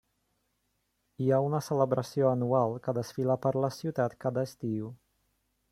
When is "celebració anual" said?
1.67-2.75